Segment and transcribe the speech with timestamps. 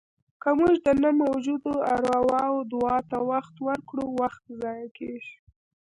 [0.41, 5.33] که موږ د نه موجودو ارواوو دعاوو ته وخت ورکړو، وخت ضایع کېږي.